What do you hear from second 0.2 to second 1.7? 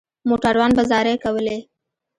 موټروان به زارۍ کولې.